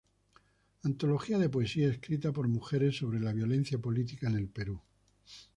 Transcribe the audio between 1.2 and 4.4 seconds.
de poesía escrita por mujeres sobre la violencia política en